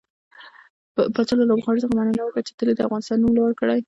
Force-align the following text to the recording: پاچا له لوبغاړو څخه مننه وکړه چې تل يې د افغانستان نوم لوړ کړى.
پاچا 1.13 1.33
له 1.39 1.45
لوبغاړو 1.49 1.83
څخه 1.83 1.95
مننه 1.97 2.21
وکړه 2.23 2.41
چې 2.47 2.51
تل 2.57 2.67
يې 2.69 2.73
د 2.75 2.81
افغانستان 2.87 3.17
نوم 3.21 3.33
لوړ 3.39 3.51
کړى. 3.59 3.77